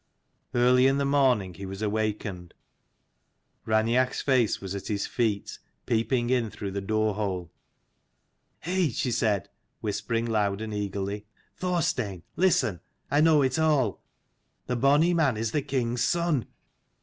[0.55, 2.55] Early in the morning he was awakened.
[3.67, 7.51] Raineach's face was at his feet, peeping in through the door hole.
[8.63, 9.47] "Heigh!" she said,
[9.79, 11.27] whispering loud and eagerly.
[11.55, 12.79] "Thorstein, listen!
[13.11, 14.01] I know it all.
[14.65, 16.47] The bonny man is the king's son.